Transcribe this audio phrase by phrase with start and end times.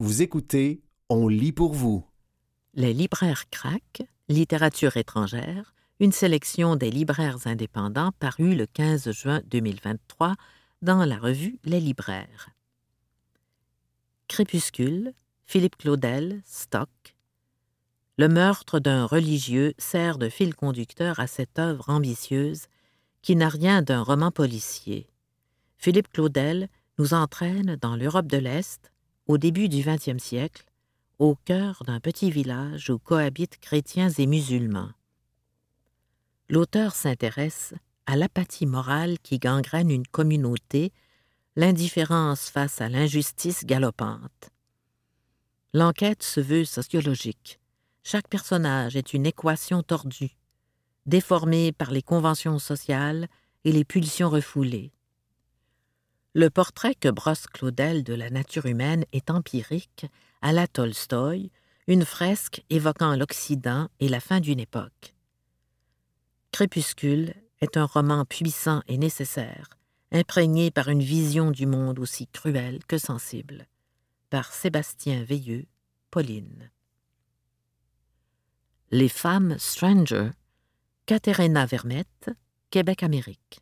[0.00, 2.06] Vous écoutez On lit pour vous.
[2.74, 10.36] Les libraires craquent, littérature étrangère, une sélection des libraires indépendants parue le 15 juin 2023
[10.82, 12.50] dans la revue Les libraires.
[14.28, 15.14] Crépuscule,
[15.46, 17.16] Philippe Claudel, Stock.
[18.18, 22.66] Le meurtre d'un religieux sert de fil conducteur à cette œuvre ambitieuse
[23.20, 25.10] qui n'a rien d'un roman policier.
[25.76, 26.68] Philippe Claudel
[26.98, 28.92] nous entraîne dans l'Europe de l'Est,
[29.28, 30.64] au début du XXe siècle,
[31.18, 34.90] au cœur d'un petit village où cohabitent chrétiens et musulmans.
[36.48, 37.74] L'auteur s'intéresse
[38.06, 40.92] à l'apathie morale qui gangrène une communauté,
[41.56, 44.50] l'indifférence face à l'injustice galopante.
[45.74, 47.60] L'enquête se veut sociologique.
[48.02, 50.38] Chaque personnage est une équation tordue,
[51.04, 53.28] déformée par les conventions sociales
[53.64, 54.92] et les pulsions refoulées.
[56.34, 60.06] Le portrait que brosse Claudel de la nature humaine est empirique,
[60.42, 61.50] à la Tolstoï,
[61.86, 65.14] une fresque évoquant l'Occident et la fin d'une époque.
[66.52, 69.70] Crépuscule est un roman puissant et nécessaire,
[70.12, 73.66] imprégné par une vision du monde aussi cruelle que sensible.
[74.30, 75.66] Par Sébastien Veilleux,
[76.10, 76.70] Pauline.
[78.90, 80.30] Les femmes Stranger,
[81.06, 82.30] Caterina Vermette,
[82.70, 83.60] Québec-Amérique.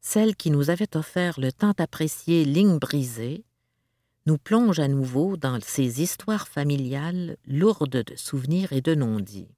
[0.00, 3.44] Celle qui nous avait offert le tant apprécié Ligne brisée
[4.26, 9.54] nous plonge à nouveau dans ces histoires familiales lourdes de souvenirs et de non-dits.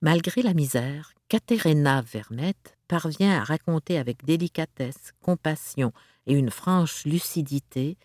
[0.00, 5.92] Malgré la misère, Caterina Vermette parvient à raconter avec délicatesse, compassion
[6.26, 7.96] et une franche lucidité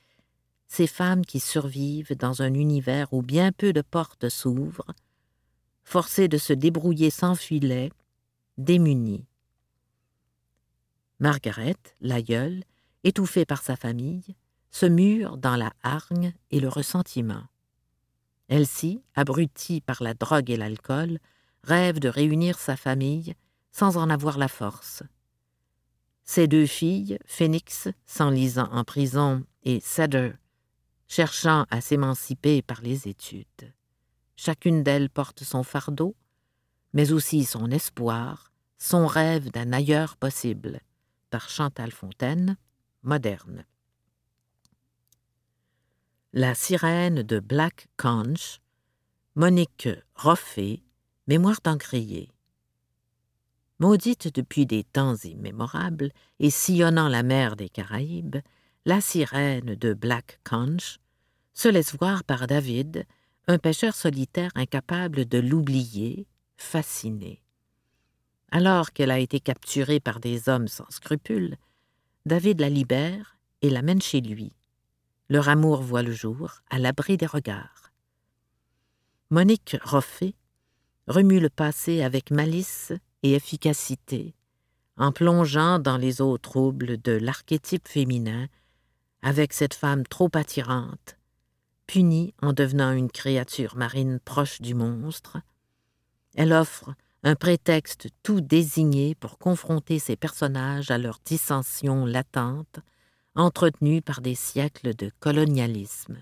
[0.69, 4.93] ces femmes qui survivent dans un univers où bien peu de portes s'ouvrent,
[5.83, 7.91] forcées de se débrouiller sans filet,
[8.57, 9.25] démunies.
[11.19, 12.63] Margaret, l'aïeule,
[13.03, 14.35] étouffée par sa famille,
[14.71, 17.43] se mure dans la hargne et le ressentiment.
[18.47, 21.19] Elsie, abrutie par la drogue et l'alcool,
[21.63, 23.35] rêve de réunir sa famille
[23.71, 25.03] sans en avoir la force.
[26.23, 30.31] Ses deux filles, Phoenix, s'enlisant en prison, et Cedar,
[31.07, 33.73] cherchant à s'émanciper par les études.
[34.35, 36.15] Chacune d'elles porte son fardeau,
[36.93, 40.79] mais aussi son espoir, son rêve d'un ailleurs possible,
[41.29, 42.57] par Chantal Fontaine,
[43.03, 43.65] moderne.
[46.33, 48.59] La sirène de Black Conch,
[49.35, 50.83] Monique Roffé,
[51.27, 52.31] Mémoire d'encrier.
[53.79, 58.37] Maudite depuis des temps immémorables et sillonnant la mer des Caraïbes,
[58.85, 60.99] la sirène de Black Conch
[61.53, 63.05] se laisse voir par David,
[63.47, 67.43] un pêcheur solitaire incapable de l'oublier, fasciné.
[68.51, 71.57] Alors qu'elle a été capturée par des hommes sans scrupules,
[72.25, 74.53] David la libère et l'amène chez lui.
[75.29, 77.91] Leur amour voit le jour, à l'abri des regards.
[79.29, 80.33] Monique Roffé
[81.07, 84.33] remue le passé avec malice et efficacité,
[84.97, 88.47] en plongeant dans les eaux troubles de l'archétype féminin
[89.21, 91.17] avec cette femme trop attirante,
[91.85, 95.37] punie en devenant une créature marine proche du monstre.
[96.35, 102.79] Elle offre un prétexte tout désigné pour confronter ces personnages à leurs dissensions latentes,
[103.35, 106.17] entretenues par des siècles de colonialisme.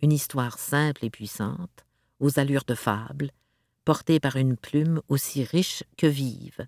[0.00, 1.84] Une histoire simple et puissante,
[2.20, 3.30] aux allures de fable,
[3.84, 6.66] portée par une plume aussi riche que vive,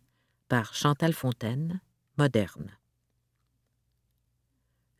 [0.48, 1.81] par Chantal Fontaine,
[2.19, 2.70] moderne.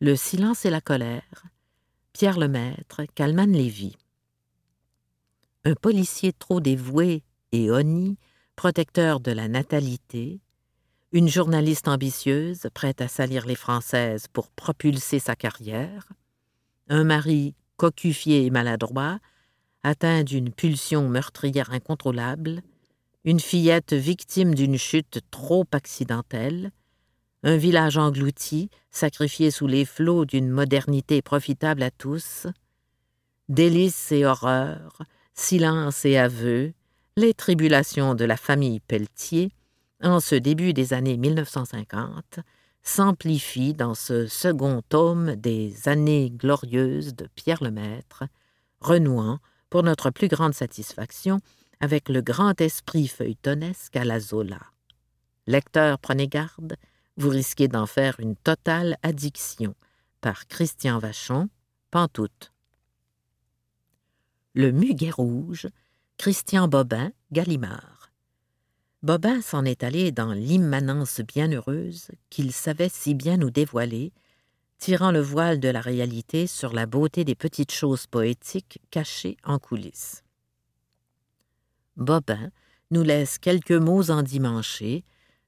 [0.01, 1.45] Le silence et la colère,
[2.13, 3.97] Pierre Lemaître, Calman Lévy.
[5.65, 8.17] Un policier trop dévoué et honni,
[8.57, 10.41] protecteur de la natalité,
[11.13, 16.09] une journaliste ambitieuse, prête à salir les Françaises pour propulser sa carrière,
[16.89, 19.19] un mari cocufié et maladroit,
[19.83, 22.63] atteint d'une pulsion meurtrière incontrôlable,
[23.25, 26.73] une fillette victime d'une chute trop accidentelle,
[27.43, 32.47] un village englouti, sacrifié sous les flots d'une modernité profitable à tous,
[33.49, 35.03] délices et horreurs,
[35.35, 36.73] silence et aveux,
[37.17, 39.53] les tribulations de la famille Pelletier,
[40.03, 42.41] en ce début des années 1950,
[42.83, 48.25] s'amplifient dans ce second tome des Années glorieuses de Pierre Lemaître,
[48.81, 49.39] renouant
[49.71, 51.41] pour notre plus grande satisfaction,
[51.81, 54.61] avec le grand esprit feuilletonesque à la Zola.
[55.47, 56.75] Lecteur, prenez garde,
[57.17, 59.75] vous risquez d'en faire une totale addiction.
[60.21, 61.49] Par Christian Vachon,
[61.91, 62.53] Pantoute.
[64.55, 65.69] Le muguet rouge,
[66.17, 68.11] Christian Bobin, Gallimard.
[69.03, 74.13] Bobin s'en est allé dans l'immanence bienheureuse qu'il savait si bien nous dévoiler,
[74.79, 79.59] tirant le voile de la réalité sur la beauté des petites choses poétiques cachées en
[79.59, 80.23] coulisses.
[81.97, 82.51] Bobin
[82.91, 85.05] nous laisse quelques mots endimanchés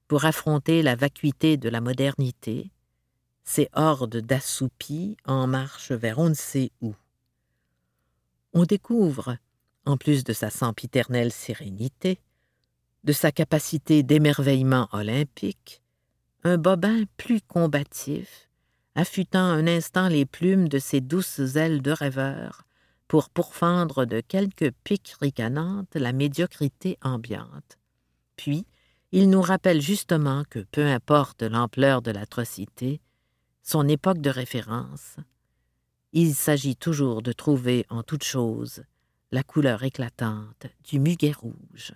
[0.08, 2.70] pour affronter la vacuité de la modernité,
[3.44, 6.94] ces hordes d'assoupis en marche vers on ne sait où.
[8.52, 9.38] On découvre,
[9.86, 12.20] en plus de sa sempiternelle sérénité,
[13.04, 15.80] de sa capacité d'émerveillement olympique,
[16.42, 18.48] un bobin plus combatif,
[18.96, 22.66] affûtant un instant les plumes de ses douces ailes de rêveur
[23.08, 27.78] pour pourfendre de quelques piques ricanantes la médiocrité ambiante.
[28.36, 28.66] Puis,
[29.12, 33.00] il nous rappelle justement que peu importe l'ampleur de l'atrocité,
[33.62, 35.16] son époque de référence,
[36.12, 38.82] il s'agit toujours de trouver en toute chose
[39.36, 41.92] la couleur éclatante du muguet rouge.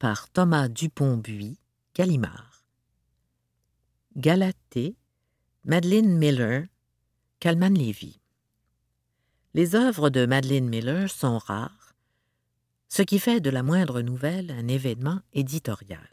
[0.00, 1.60] Par Thomas Dupont-Buis,
[1.94, 2.64] Gallimard.
[4.16, 4.96] Galatée,
[5.64, 6.66] Madeleine Miller,
[7.38, 8.20] Calman Lévy.
[9.54, 11.94] Les œuvres de Madeleine Miller sont rares
[12.88, 16.10] ce qui fait de la moindre nouvelle un événement éditorial.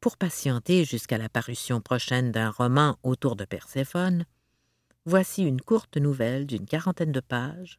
[0.00, 4.24] Pour patienter jusqu'à la parution prochaine d'un roman autour de Perséphone,
[5.04, 7.78] voici une courte nouvelle d'une quarantaine de pages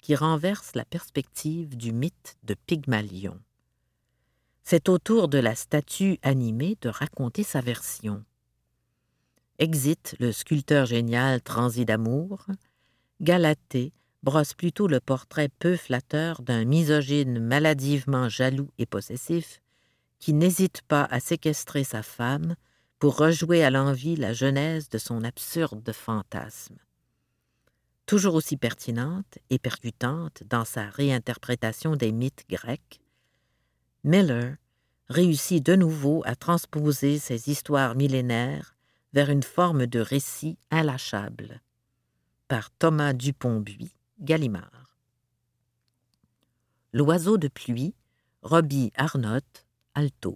[0.00, 3.38] qui renverse la perspective du mythe de Pygmalion.
[4.64, 8.24] C'est au tour de la statue animée de raconter sa version.
[9.58, 12.46] Exit le sculpteur génial transi d'amour,
[13.20, 13.92] Galatée
[14.22, 19.60] brosse plutôt le portrait peu flatteur d'un misogyne maladivement jaloux et possessif
[20.18, 22.56] qui n'hésite pas à séquestrer sa femme
[22.98, 26.76] pour rejouer à l'envie la genèse de son absurde fantasme.
[28.08, 33.02] Toujours aussi pertinente et percutante dans sa réinterprétation des mythes grecs,
[34.02, 34.56] Miller
[35.10, 38.74] réussit de nouveau à transposer ces histoires millénaires
[39.12, 41.60] vers une forme de récit inlâchable.
[42.48, 44.96] Par Thomas Dupont-Buis, Gallimard.
[46.94, 47.94] L'oiseau de pluie,
[48.40, 50.34] Robbie Arnott, alto.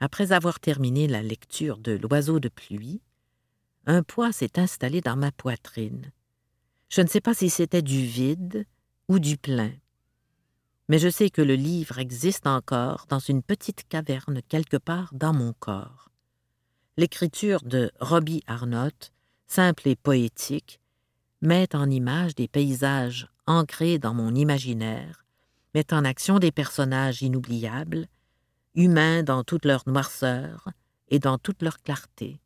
[0.00, 3.02] Après avoir terminé la lecture de L'oiseau de pluie,
[3.84, 6.10] un poids s'est installé dans ma poitrine.
[6.92, 8.66] Je ne sais pas si c'était du vide
[9.08, 9.72] ou du plein,
[10.90, 15.32] mais je sais que le livre existe encore dans une petite caverne quelque part dans
[15.32, 16.10] mon corps.
[16.98, 19.10] L'écriture de Robbie Arnott,
[19.46, 20.80] simple et poétique,
[21.40, 25.24] met en image des paysages ancrés dans mon imaginaire,
[25.74, 28.06] met en action des personnages inoubliables,
[28.74, 30.68] humains dans toute leur noirceur
[31.08, 32.42] et dans toute leur clarté.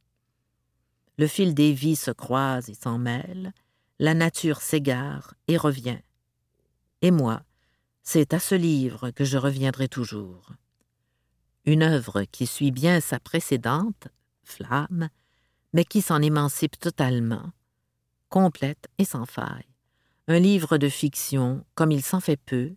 [1.18, 3.52] Le fil des vies se croise et s'en mêle,
[3.98, 6.00] la nature s'égare et revient.
[7.02, 7.42] Et moi,
[8.02, 10.52] c'est à ce livre que je reviendrai toujours.
[11.64, 14.08] Une œuvre qui suit bien sa précédente,
[14.44, 15.08] Flamme,
[15.72, 17.50] mais qui s'en émancipe totalement,
[18.28, 19.66] complète et sans faille.
[20.28, 22.74] Un livre de fiction, comme il s'en fait peu,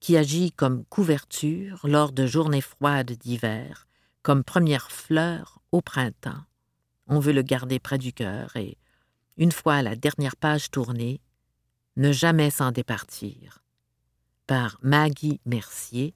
[0.00, 3.86] qui agit comme couverture lors de journées froides d'hiver,
[4.22, 6.44] comme première fleur au printemps.
[7.06, 8.78] On veut le garder près du cœur et,
[9.36, 11.20] une fois la dernière page tournée,
[11.96, 13.62] ne jamais s'en départir.
[14.46, 16.14] Par Maggie Mercier,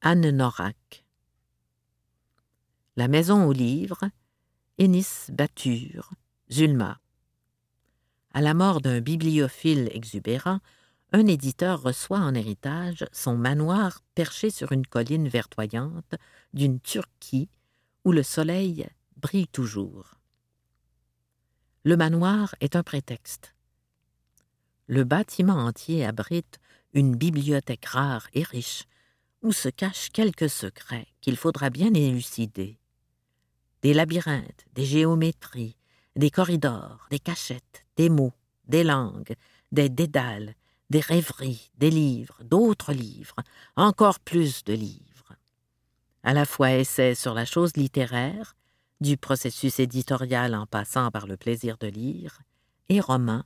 [0.00, 1.04] Anne Norac.
[2.96, 4.10] La Maison aux livres,
[4.78, 6.10] Ennis Bature,
[6.50, 7.00] Zulma.
[8.32, 10.60] À la mort d'un bibliophile exubérant,
[11.12, 16.14] un éditeur reçoit en héritage son manoir perché sur une colline verdoyante
[16.52, 17.48] d'une Turquie
[18.04, 20.17] où le soleil brille toujours.
[21.84, 23.54] Le manoir est un prétexte.
[24.88, 26.58] Le bâtiment entier abrite
[26.92, 28.84] une bibliothèque rare et riche
[29.42, 32.78] où se cachent quelques secrets qu'il faudra bien élucider.
[33.82, 35.76] Des labyrinthes, des géométries,
[36.16, 38.34] des corridors, des cachettes, des mots,
[38.66, 39.36] des langues,
[39.70, 40.54] des dédales,
[40.90, 43.36] des rêveries, des livres, d'autres livres,
[43.76, 45.36] encore plus de livres.
[46.24, 48.56] À la fois essais sur la chose littéraire,
[49.00, 52.42] du processus éditorial en passant par le plaisir de lire,
[52.88, 53.44] et romans,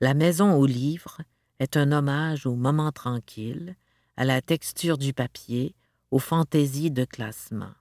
[0.00, 1.22] La Maison aux livres
[1.58, 3.76] est un hommage au moment tranquille,
[4.16, 5.74] à la texture du papier,
[6.10, 7.72] aux fantaisies de classement.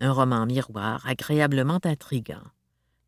[0.00, 2.46] Un roman miroir agréablement intrigant,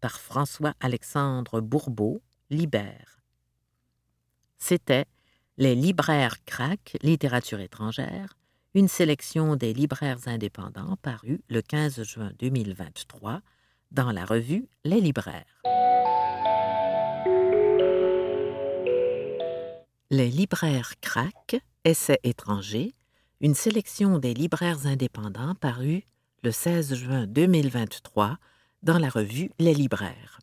[0.00, 3.20] par François-Alexandre Bourbeau, Libère.
[4.58, 5.06] C'était
[5.56, 8.39] Les libraires crack littérature étrangère,
[8.74, 13.40] une sélection des libraires indépendants parue le 15 juin 2023
[13.90, 15.62] dans la revue Les libraires.
[20.10, 22.94] Les libraires crack, essais étrangers,
[23.40, 26.04] une sélection des libraires indépendants parue
[26.44, 28.38] le 16 juin 2023
[28.84, 30.38] dans la revue Les libraires.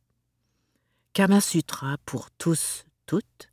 [1.14, 3.50] Kamasutra pour tous, toutes,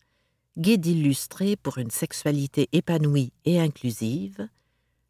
[0.58, 4.48] guide illustré pour une sexualité épanouie et inclusive,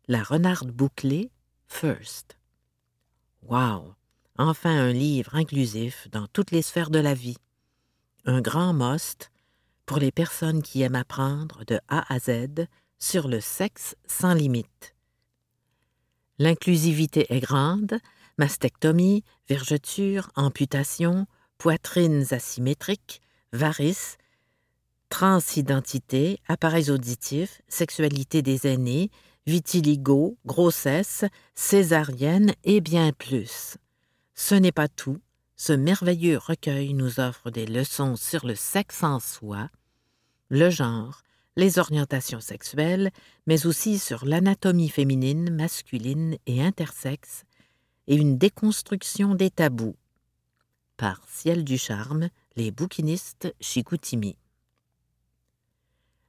[0.06, 1.30] La renarde bouclée,
[1.66, 2.37] First.
[3.42, 3.94] Wow!
[4.37, 7.38] Enfin un livre inclusif dans toutes les sphères de la vie.
[8.26, 9.30] Un grand must
[9.87, 12.66] pour les personnes qui aiment apprendre de A à Z
[12.99, 14.94] sur le sexe sans limite.
[16.38, 17.99] L'inclusivité est grande,
[18.37, 23.23] mastectomie, vergeture, amputation, poitrines asymétriques,
[23.54, 24.18] varices,
[25.08, 29.11] transidentité, appareils auditifs, sexualité des aînés,
[29.46, 31.24] vitiligo, grossesse,
[31.54, 33.76] césarienne et bien plus.
[34.34, 35.20] Ce n'est pas tout.
[35.56, 39.70] Ce merveilleux recueil nous offre des leçons sur le sexe en soi,
[40.48, 41.22] le genre,
[41.56, 43.10] les orientations sexuelles,
[43.46, 47.44] mais aussi sur l'anatomie féminine, masculine et intersexe,
[48.08, 49.96] et une déconstruction des tabous.
[50.96, 54.36] Par Ciel du Charme, les bouquinistes Chicoutimi.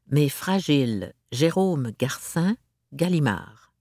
[0.07, 2.55] Mais fragile, Jérôme Garcin,
[2.95, 3.73] Gallimard.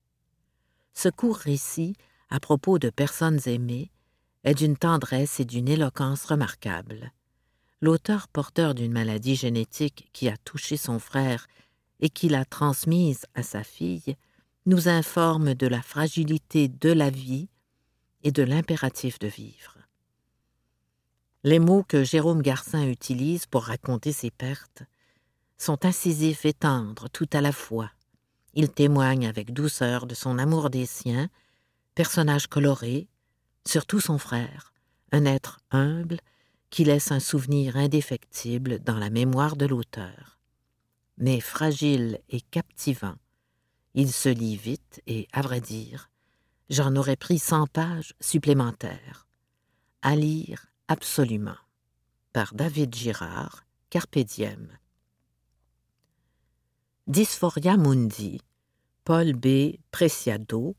[0.92, 1.94] Ce court récit,
[2.30, 3.92] à propos de personnes aimées,
[4.42, 7.12] est d'une tendresse et d'une éloquence remarquables.
[7.80, 11.46] L'auteur porteur d'une maladie génétique qui a touché son frère
[12.00, 14.16] et qui l'a transmise à sa fille
[14.66, 17.48] nous informe de la fragilité de la vie
[18.24, 19.78] et de l'impératif de vivre.
[21.44, 24.82] Les mots que Jérôme Garcin utilise pour raconter ses pertes
[25.56, 27.92] sont incisifs et tendres tout à la fois.
[28.54, 31.28] Il témoigne avec douceur de son amour des siens,
[31.94, 33.08] personnage coloré,
[33.66, 34.72] surtout son frère,
[35.12, 36.18] un être humble
[36.70, 40.38] qui laisse un souvenir indéfectible dans la mémoire de l'auteur.
[41.18, 43.16] Mais fragile et captivant,
[43.94, 46.10] il se lit vite et, à vrai dire,
[46.70, 49.28] j'en aurais pris cent pages supplémentaires.
[50.02, 51.56] À lire absolument.
[52.32, 54.18] Par David Girard, Carpe.
[57.06, 58.40] Dysphoria Mundi,
[59.04, 59.76] Paul B.
[59.90, 60.74] Preciado,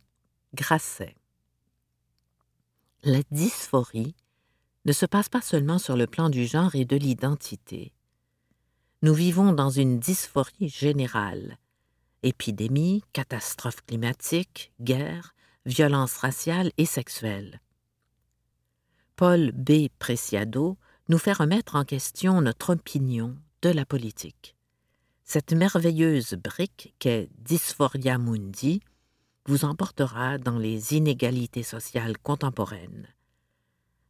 [0.55, 1.15] Grasset.
[3.03, 4.15] La dysphorie
[4.86, 7.94] ne se passe pas seulement sur le plan du genre et de l'identité.
[9.03, 11.60] Nous vivons dans une dysphorie générale.
[12.24, 15.36] Épidémie, catastrophes climatiques, guerre,
[15.67, 17.62] violence raciale et sexuelle.
[19.15, 19.89] Paul B.
[20.00, 24.54] Preciado nous fait remettre en question notre opinion de la politique.
[25.27, 28.79] Cette merveilleuse brique qu'est Dysphoria Mundi
[29.48, 33.08] vous emportera dans les inégalités sociales contemporaines.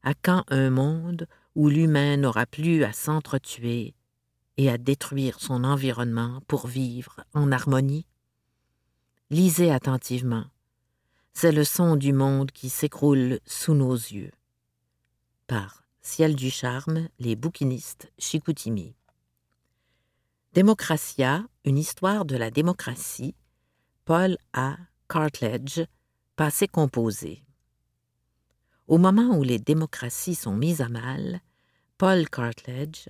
[0.03, 3.95] À quand un monde où l'humain n'aura plus à s'entretuer
[4.57, 8.05] et à détruire son environnement pour vivre en harmonie?
[9.29, 10.45] Lisez attentivement.
[11.31, 14.31] C'est le son du monde qui s'écroule sous nos yeux.
[15.47, 18.95] Par Ciel du Charme, les bouquinistes Chicoutimi.
[20.55, 23.35] Démocratia, une histoire de la démocratie,
[24.05, 24.77] Paul A.
[25.09, 25.81] Cartledge,
[26.37, 27.43] passé composé.
[28.87, 31.41] Au moment où les démocraties sont mises à mal,
[31.97, 33.09] Paul Cartledge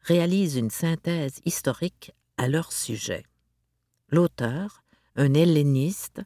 [0.00, 3.24] réalise une synthèse historique à leur sujet.
[4.08, 4.84] L'auteur,
[5.16, 6.22] un helléniste,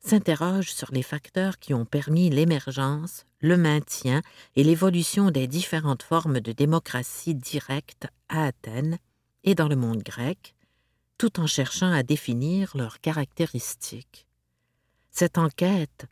[0.00, 4.22] s'interroge sur les facteurs qui ont permis l'émergence, le maintien
[4.56, 8.98] et l'évolution des différentes formes de démocratie directe à Athènes
[9.44, 10.54] et dans le monde grec,
[11.18, 14.26] tout en cherchant à définir leurs caractéristiques.
[15.10, 16.06] Cette enquête,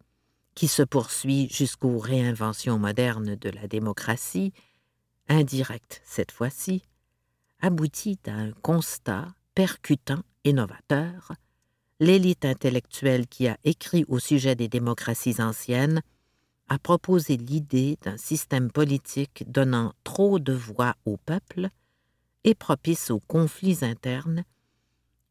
[0.55, 4.53] qui se poursuit jusqu'aux réinventions modernes de la démocratie,
[5.29, 6.83] indirecte cette fois-ci,
[7.61, 11.33] aboutit à un constat percutant et novateur.
[11.99, 16.03] L'élite intellectuelle qui a écrit au sujet des démocraties anciennes
[16.69, 21.69] a proposé l'idée d'un système politique donnant trop de voix au peuple
[22.45, 24.45] et propice aux conflits internes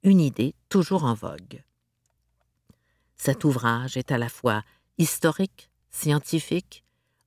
[0.03, 1.63] une idée toujours en vogue.
[3.17, 4.63] Cet ouvrage est à la fois
[4.97, 6.83] historique, scientifique,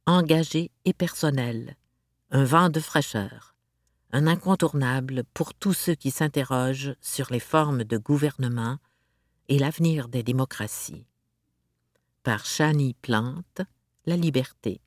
[0.06, 1.76] engagé et personnel,
[2.30, 3.54] un vent de fraîcheur,
[4.12, 8.78] un incontournable pour tous ceux qui s'interrogent sur les formes de gouvernement
[9.48, 11.06] et l'avenir des démocraties.
[12.22, 13.62] Par Chani Plante,
[14.06, 14.80] La liberté.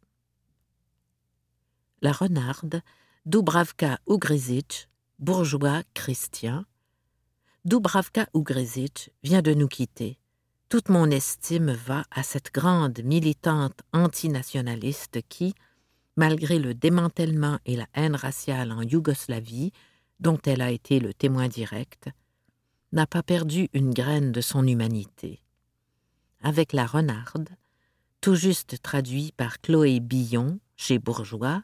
[2.01, 2.81] La renarde,
[3.27, 6.63] Dubravka Ugrizic, bourgeois chrétien,
[7.65, 10.19] Dubravka Ugrezic vient de nous quitter.
[10.69, 15.55] Toute mon estime va à cette grande militante antinationaliste qui,
[16.15, 19.71] malgré le démantèlement et la haine raciale en Yougoslavie,
[20.19, 22.09] dont elle a été le témoin direct,
[22.91, 25.41] n'a pas perdu une graine de son humanité.
[26.43, 27.49] Avec La Renarde,
[28.21, 31.63] tout juste traduit par Chloé Billon chez Bourgeois,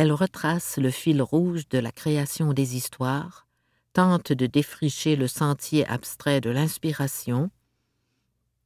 [0.00, 3.46] elle retrace le fil rouge de la création des histoires,
[3.92, 7.50] tente de défricher le sentier abstrait de l'inspiration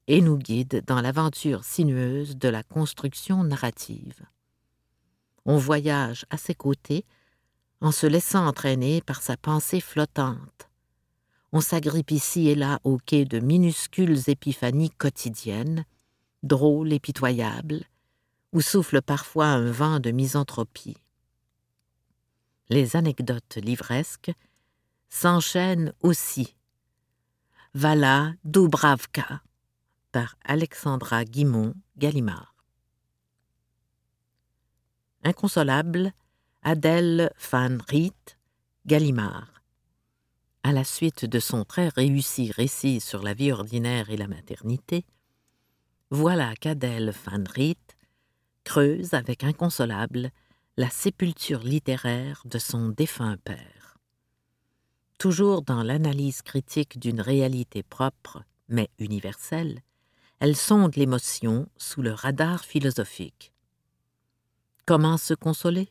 [0.06, 4.20] et nous guide dans l'aventure sinueuse de la construction narrative.
[5.44, 7.04] On voyage à ses côtés
[7.80, 10.70] en se laissant entraîner par sa pensée flottante.
[11.50, 15.84] On s'agrippe ici et là au quai de minuscules épiphanies quotidiennes,
[16.44, 17.82] drôles et pitoyables,
[18.52, 20.94] où souffle parfois un vent de misanthropie.
[22.70, 24.32] Les anecdotes livresques
[25.08, 26.56] s'enchaînent aussi.
[27.74, 29.42] Vala Dubravka
[30.12, 32.54] par Alexandra Guimont Gallimard.
[35.24, 36.12] Inconsolable,
[36.62, 38.38] Adèle van Riet
[38.86, 39.62] Gallimard.
[40.62, 45.04] À la suite de son très réussi récit sur la vie ordinaire et la maternité,
[46.10, 47.76] voilà qu'Adèle van Riet
[48.62, 50.30] creuse avec Inconsolable
[50.76, 53.96] la sépulture littéraire de son défunt père.
[55.18, 59.82] Toujours dans l'analyse critique d'une réalité propre, mais universelle,
[60.40, 63.52] elle sonde l'émotion sous le radar philosophique.
[64.84, 65.88] Comment se consoler?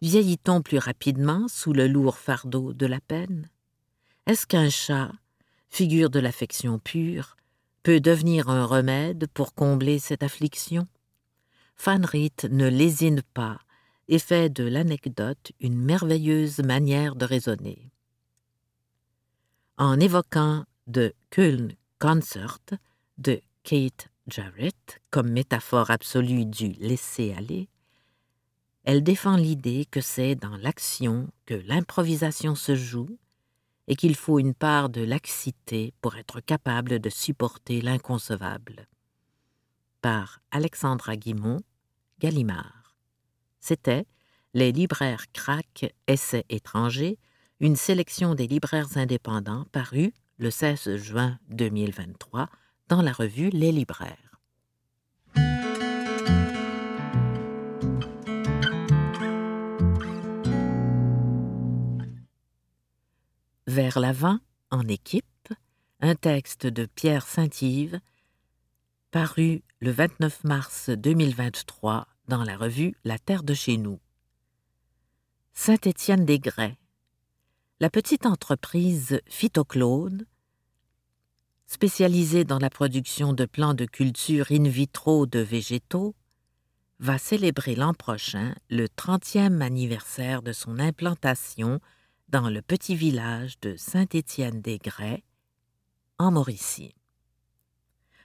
[0.00, 3.50] Vieillit-on plus rapidement sous le lourd fardeau de la peine?
[4.26, 5.12] Est-ce qu'un chat,
[5.68, 7.36] figure de l'affection pure,
[7.82, 10.88] peut devenir un remède pour combler cette affliction?
[11.76, 13.60] Fanrit ne lésine pas
[14.12, 17.90] et fait de l'anecdote une merveilleuse manière de raisonner.
[19.78, 22.58] En évoquant de Köln Concert
[23.16, 27.70] de Kate Jarrett comme métaphore absolue du laisser-aller,
[28.84, 33.16] elle défend l'idée que c'est dans l'action que l'improvisation se joue
[33.88, 38.88] et qu'il faut une part de laxité pour être capable de supporter l'inconcevable.
[40.02, 41.62] Par Alexandra Guimont,
[42.18, 42.81] Gallimard.
[43.62, 44.06] C'était
[44.54, 47.16] Les libraires craquent Essais étrangers,
[47.60, 52.48] une sélection des libraires indépendants parue le 16 juin 2023
[52.88, 54.40] dans la revue Les libraires.
[63.68, 64.40] Vers l'avant,
[64.72, 65.54] en équipe,
[66.00, 68.00] un texte de Pierre Saint-Yves,
[69.12, 74.00] paru le 29 mars 2023 dans la revue La Terre de chez nous.
[75.52, 76.78] Saint-Étienne des Grès.
[77.80, 80.24] La petite entreprise Phytoclone,
[81.66, 86.14] spécialisée dans la production de plants de culture in vitro de végétaux,
[87.00, 91.80] va célébrer l'an prochain le 30e anniversaire de son implantation
[92.28, 95.24] dans le petit village de Saint-Étienne-des-Grès,
[96.18, 96.94] en Mauricie.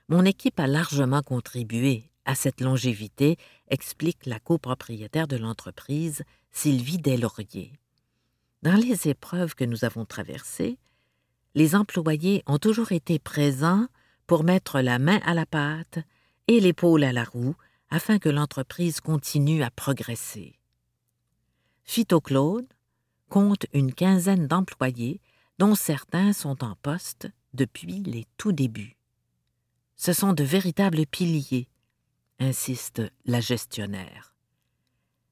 [0.07, 3.37] Mon équipe a largement contribué à cette longévité,
[3.69, 7.71] explique la copropriétaire de l'entreprise, Sylvie Deslauriers.
[8.61, 10.77] Dans les épreuves que nous avons traversées,
[11.55, 13.87] les employés ont toujours été présents
[14.27, 15.99] pour mettre la main à la pâte
[16.47, 17.55] et l'épaule à la roue
[17.89, 20.59] afin que l'entreprise continue à progresser.
[21.85, 22.67] Phytoclone,
[23.29, 25.21] compte une quinzaine d'employés,
[25.59, 28.97] dont certains sont en poste depuis les tout débuts.
[29.95, 31.69] Ce sont de véritables piliers,
[32.39, 34.33] insiste la gestionnaire.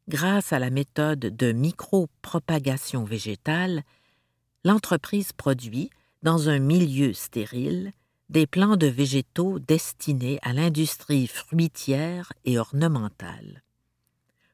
[0.07, 3.83] Grâce à la méthode de micropropagation végétale,
[4.63, 5.89] l'entreprise produit,
[6.23, 7.91] dans un milieu stérile,
[8.29, 13.63] des plants de végétaux destinés à l'industrie fruitière et ornementale.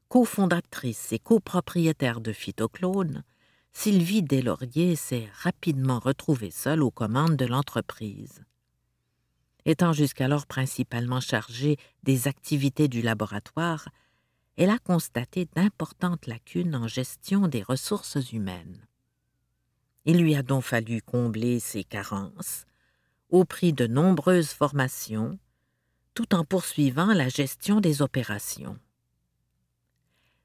[0.10, 3.24] Cofondatrice et copropriétaire de Phytoclone,
[3.72, 8.44] Sylvie Deslauriers s'est rapidement retrouvée seule aux commandes de l'entreprise.
[9.66, 13.90] Étant jusqu'alors principalement chargée des activités du laboratoire,
[14.58, 18.86] elle a constaté d'importantes lacunes en gestion des ressources humaines.
[20.06, 22.66] Il lui a donc fallu combler ces carences
[23.30, 25.40] au prix de nombreuses formations,
[26.14, 28.78] tout en poursuivant la gestion des opérations.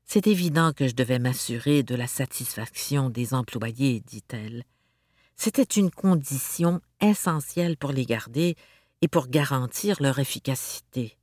[0.05, 4.63] C'est évident que je devais m'assurer de la satisfaction des employés, dit-elle.
[5.35, 8.55] C'était une condition essentielle pour les garder
[9.03, 11.17] et pour garantir leur efficacité.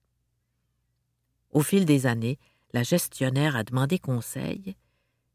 [1.52, 2.40] Au fil des années,
[2.74, 4.76] la gestionnaire a demandé conseil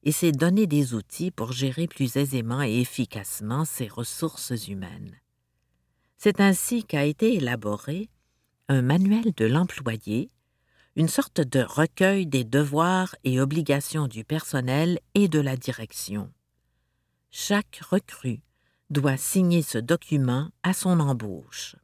[0.02, 5.16] et s'est donné des outils pour gérer plus aisément et efficacement ses ressources humaines.
[6.16, 8.08] C'est ainsi qu'a été élaboré
[8.68, 10.30] un manuel de l'employé
[10.98, 16.32] une sorte de recueil des devoirs et obligations du personnel et de la direction.
[17.30, 18.40] Chaque recrue
[18.90, 21.76] doit signer ce document à son embauche.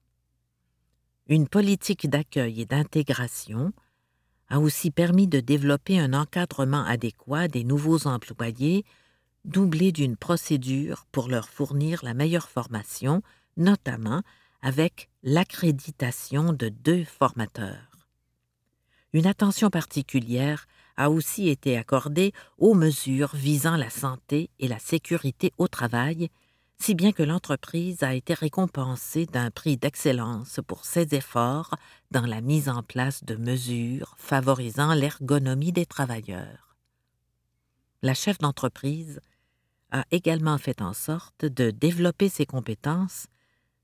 [1.26, 3.72] Une politique d'accueil et d'intégration,
[4.48, 8.84] a aussi permis de développer un encadrement adéquat des nouveaux employés,
[9.44, 13.22] doublé d'une procédure pour leur fournir la meilleure formation,
[13.56, 14.22] notamment
[14.60, 18.08] avec l'accréditation de deux formateurs.
[19.12, 25.52] Une attention particulière a aussi été accordée aux mesures visant la santé et la sécurité
[25.58, 26.28] au travail
[26.78, 31.74] si bien que l'entreprise a été récompensée d'un prix d'excellence pour ses efforts
[32.10, 36.76] dans la mise en place de mesures favorisant l'ergonomie des travailleurs.
[38.02, 39.20] La chef d'entreprise
[39.90, 43.28] a également fait en sorte de développer ses compétences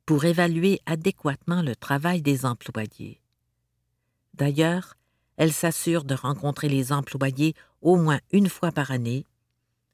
[0.05, 3.23] pour évaluer adéquatement le travail des employés.
[4.35, 4.97] D'ailleurs,
[5.37, 9.25] elle s'assure de rencontrer les employés au moins une fois par année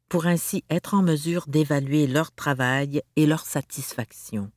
[0.09, 4.51] pour ainsi être en mesure d'évaluer leur travail et leur satisfaction.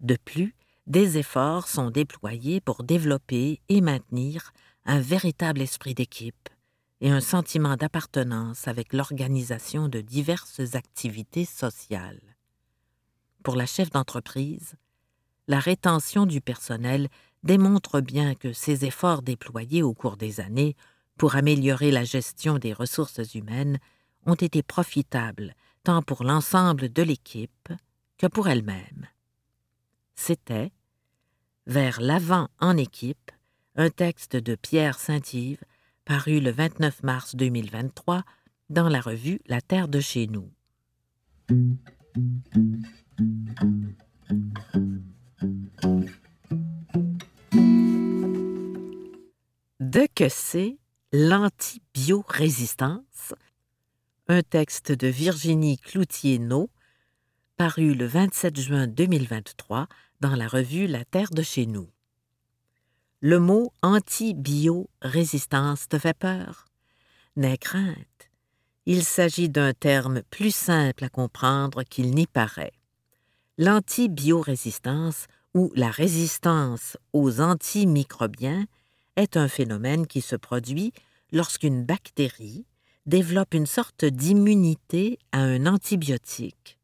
[0.00, 0.54] De plus,
[0.86, 4.52] des efforts sont déployés pour développer et maintenir
[4.84, 6.48] un véritable esprit d'équipe
[7.00, 12.20] et un sentiment d'appartenance avec l'organisation de diverses activités sociales.
[13.42, 14.74] Pour la chef d'entreprise,
[15.48, 17.08] la rétention du personnel
[17.42, 20.76] démontre bien que ces efforts déployés au cours des années
[21.22, 23.78] pour améliorer la gestion des ressources humaines
[24.26, 25.54] ont été profitables
[25.84, 27.68] tant pour l'ensemble de l'équipe
[28.18, 29.06] que pour elle-même.
[30.16, 30.72] C'était,
[31.68, 33.30] vers l'avant en équipe,
[33.76, 35.62] un texte de Pierre Saint-Yves
[36.04, 38.24] paru le 29 mars 2023
[38.68, 40.50] dans la revue La Terre de chez nous.
[49.78, 50.28] De que
[51.14, 53.34] l'antibiorésistance,
[54.28, 56.70] un texte de Virginie Cloutier-No,
[57.58, 59.88] paru le 27 juin 2023
[60.20, 61.90] dans la revue La Terre de chez nous.
[63.20, 66.64] Le mot anti-bio-résistance te fait peur?
[67.36, 68.30] N'aie crainte.
[68.86, 72.72] Il s'agit d'un terme plus simple à comprendre qu'il n'y paraît.
[73.58, 78.64] L'antibiorésistance ou la résistance aux antimicrobiens
[79.16, 80.92] est un phénomène qui se produit
[81.32, 82.66] lorsqu'une bactérie
[83.06, 86.78] développe une sorte d'immunité à un antibiotique.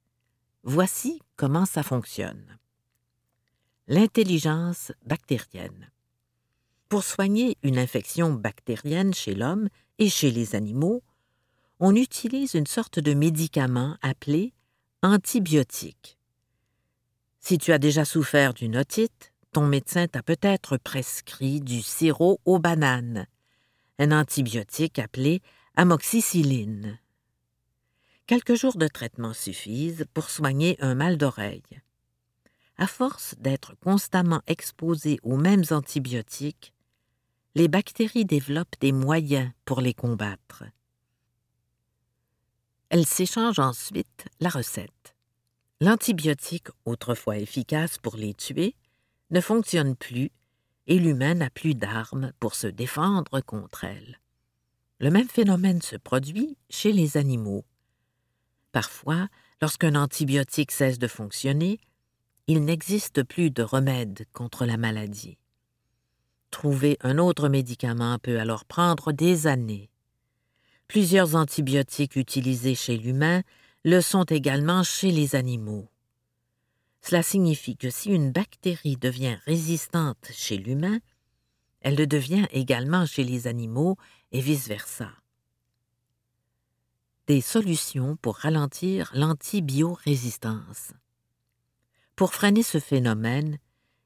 [0.65, 2.59] Voici comment ça fonctionne.
[3.87, 5.91] L'intelligence bactérienne.
[6.89, 11.03] Pour soigner une infection bactérienne chez l'homme et chez les animaux,
[11.81, 14.53] on utilise une sorte de médicament appelé
[15.03, 16.19] antibiotique.
[17.41, 22.59] Si tu as déjà souffert d'une otite, ton médecin t'a peut-être prescrit du sirop aux
[22.59, 23.27] bananes,
[23.99, 25.43] un antibiotique appelé
[25.77, 26.99] amoxicilline.
[28.27, 31.81] Quelques jours de traitement suffisent pour soigner un mal d'oreille.
[32.77, 36.73] À force d'être constamment exposées aux mêmes antibiotiques,
[37.55, 40.65] les bactéries développent des moyens pour les combattre.
[42.91, 45.17] Elles s'échangent ensuite la recette.
[45.81, 48.75] L'antibiotique, autrefois efficace pour les tuer,
[49.31, 50.31] ne fonctionne plus
[50.87, 54.21] et l'humain n'a plus d'armes pour se défendre contre elle.
[55.01, 57.65] Le même phénomène se produit chez les animaux.
[58.73, 59.29] Parfois,
[59.61, 61.79] lorsqu'un antibiotique cesse de fonctionner,
[62.47, 65.39] il n'existe plus de remède contre la maladie.
[66.51, 69.91] Trouver un autre médicament peut alors prendre des années.
[70.89, 73.43] Plusieurs antibiotiques utilisés chez l'humain
[73.85, 75.89] le sont également chez les animaux.
[77.01, 80.99] Cela signifie que si une bactérie devient résistante chez l'humain,
[81.81, 83.97] elle le devient également chez les animaux
[84.33, 85.11] et vice-versa.
[87.27, 90.93] Des solutions pour ralentir l'antibiorésistance.
[92.17, 93.59] Pour freiner ce phénomène,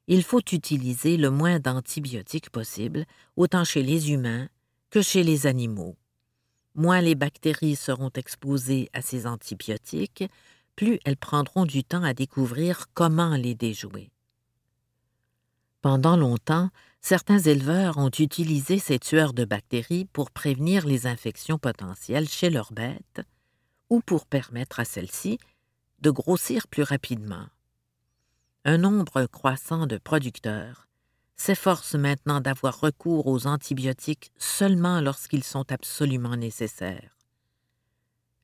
[0.08, 4.48] il faut utiliser le moins d'antibiotiques possible, autant chez les humains
[4.90, 5.96] que chez les animaux.
[6.74, 10.24] Moins les bactéries seront exposées à ces antibiotiques,
[10.76, 14.10] plus elles prendront du temps à découvrir comment les déjouer.
[15.80, 22.28] Pendant longtemps, certains éleveurs ont utilisé ces tueurs de bactéries pour prévenir les infections potentielles
[22.28, 23.22] chez leurs bêtes
[23.90, 25.38] ou pour permettre à celles-ci
[26.00, 27.46] de grossir plus rapidement.
[28.64, 30.86] Un nombre croissant de producteurs
[31.36, 37.21] s'efforcent maintenant d'avoir recours aux antibiotiques seulement lorsqu'ils sont absolument nécessaires.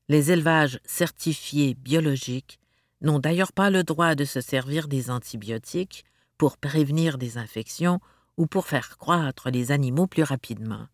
[0.08, 2.58] Les élevages certifiés biologiques
[3.02, 6.04] n'ont d'ailleurs pas le droit de se servir des antibiotiques
[6.38, 8.00] pour prévenir des infections
[8.36, 10.86] ou pour faire croître les animaux plus rapidement.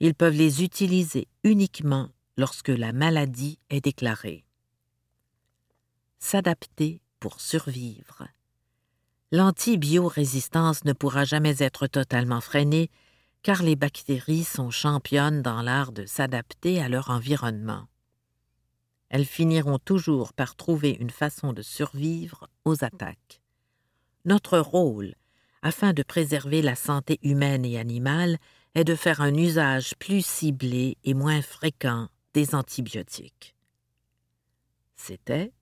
[0.00, 4.44] Ils peuvent les utiliser uniquement lorsque la maladie est déclarée.
[6.18, 8.26] S'adapter pour survivre.
[9.32, 12.90] L'antibiorésistance ne pourra jamais être totalement freinée,
[13.42, 17.86] car les bactéries sont championnes dans l'art de s'adapter à leur environnement.
[19.08, 23.40] Elles finiront toujours par trouver une façon de survivre aux attaques.
[24.24, 25.14] Notre rôle,
[25.62, 28.38] afin de préserver la santé humaine et animale,
[28.74, 33.54] est de faire un usage plus ciblé et moins fréquent des antibiotiques.
[34.96, 35.52] C'était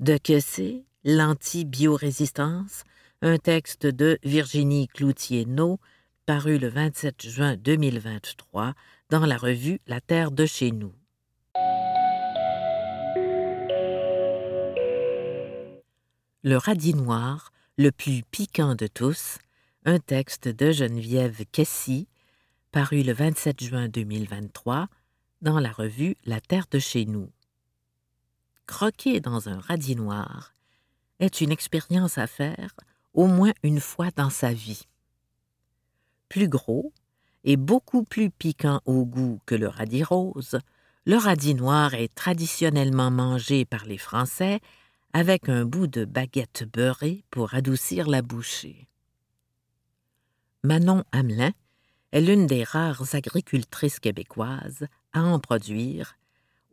[0.00, 2.84] De que c'est l'antibiorésistance,
[3.22, 5.78] un texte de Virginie Cloutier-No,
[6.26, 8.74] paru le 27 juin 2023
[9.10, 10.92] dans la revue La Terre de chez nous.
[16.46, 19.38] Le radis noir, le plus piquant de tous,
[19.84, 22.06] un texte de Geneviève Kessy,
[22.70, 24.86] paru le 27 juin 2023
[25.42, 27.32] dans la revue La Terre de chez nous.
[28.68, 30.54] Croquer dans un radis noir
[31.18, 32.76] est une expérience à faire
[33.12, 34.86] au moins une fois dans sa vie
[36.28, 36.92] plus gros
[37.42, 40.60] et beaucoup plus piquant au goût que le radis rose,
[41.06, 44.60] le radis noir est traditionnellement mangé par les Français
[45.18, 48.86] avec un bout de baguette beurrée pour adoucir la bouchée.
[50.62, 51.52] Manon Hamelin
[52.12, 56.18] est l'une des rares agricultrices québécoises à en produire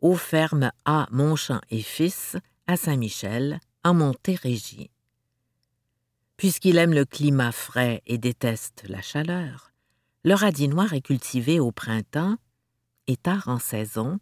[0.02, 1.08] aux fermes A.
[1.10, 4.90] Montchamp et Fils à Saint-Michel, en Montérégie.
[6.36, 9.72] Puisqu'il aime le climat frais et déteste la chaleur,
[10.22, 12.36] le radis noir est cultivé au printemps
[13.06, 14.20] et tard en saison,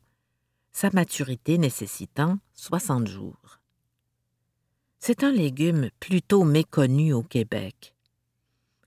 [0.70, 3.58] sa maturité nécessitant 60 jours.
[5.04, 7.92] C'est un légume plutôt méconnu au Québec.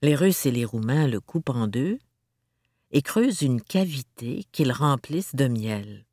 [0.00, 1.98] Les Russes et les Roumains le coupent en deux
[2.90, 6.06] et creusent une cavité qu'ils remplissent de miel.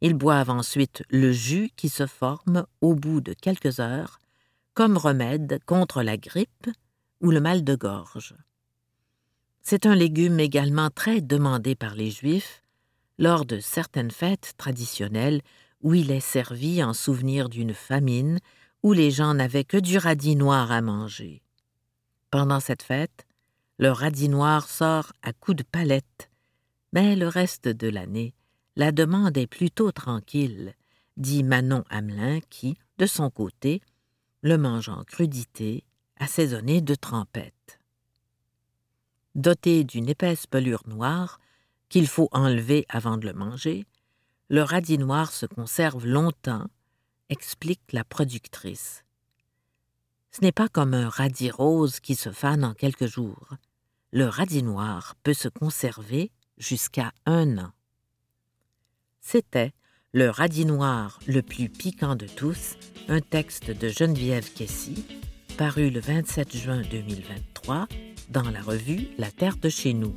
[0.00, 4.18] Ils boivent ensuite le jus qui se forme au bout de quelques heures
[4.72, 6.70] comme remède contre la grippe
[7.20, 8.34] ou le mal de gorge.
[9.60, 12.62] C'est un légume également très demandé par les Juifs
[13.18, 15.42] lors de certaines fêtes traditionnelles
[15.82, 18.38] où il est servi en souvenir d'une famine
[18.82, 21.42] où les gens n'avaient que du radis noir à manger.
[22.30, 23.26] Pendant cette fête,
[23.78, 26.30] le radis noir sort à coups de palette,
[26.92, 28.34] mais le reste de l'année,
[28.76, 30.74] la demande est plutôt tranquille,
[31.16, 33.82] dit Manon Hamelin qui, de son côté,
[34.42, 35.84] le mange en crudité,
[36.18, 37.80] assaisonné de trempette.
[39.34, 41.40] Doté d'une épaisse pelure noire,
[41.88, 43.86] qu'il faut enlever avant de le manger,
[44.50, 46.66] le radis noir se conserve longtemps,
[47.28, 49.04] explique la productrice.
[50.30, 53.54] Ce n'est pas comme un radis rose qui se fane en quelques jours.
[54.12, 57.72] Le radis noir peut se conserver jusqu'à un an.
[59.20, 59.72] C'était
[60.14, 62.76] le radis noir le plus piquant de tous,
[63.08, 65.04] un texte de Geneviève Kessy,
[65.58, 67.86] paru le 27 juin 2023
[68.30, 70.14] dans la revue La Terre de chez nous.